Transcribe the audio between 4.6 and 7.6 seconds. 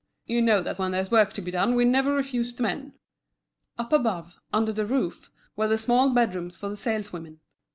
the roof, were the small bedrooms for the saleswomen.